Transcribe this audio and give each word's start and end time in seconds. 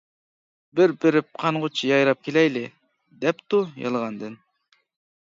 بىر 0.79 0.93
بېرىپ 1.03 1.29
قانغۇچە 1.43 1.87
يايراپ 1.91 2.25
كېلەيلى-دەپتۇ 2.31 3.63
يالغاندىن. 3.87 4.39